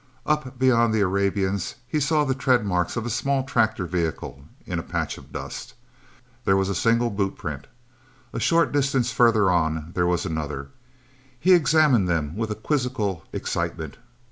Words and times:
Up 0.25 0.57
beyond 0.57 0.95
the 0.95 1.01
Arabians, 1.01 1.75
he 1.87 1.99
saw 1.99 2.23
the 2.25 2.33
tread 2.33 2.65
marks 2.65 2.97
of 2.97 3.05
a 3.05 3.09
small 3.11 3.43
tractor 3.43 3.85
vehicle 3.85 4.43
in 4.65 4.79
a 4.79 4.81
patch 4.81 5.19
of 5.19 5.31
dust. 5.31 5.75
There 6.43 6.57
was 6.57 6.69
a 6.69 6.73
single 6.73 7.11
boot 7.11 7.35
print. 7.37 7.67
A 8.33 8.39
short 8.39 8.71
distance 8.71 9.11
farther 9.11 9.51
on, 9.51 9.91
there 9.93 10.07
was 10.07 10.25
another. 10.25 10.69
He 11.39 11.53
examined 11.53 12.09
them 12.09 12.35
with 12.35 12.49
a 12.49 12.55
quizzical 12.55 13.25
excitement. 13.31 13.97